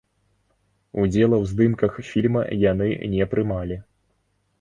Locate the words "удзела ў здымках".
1.01-1.93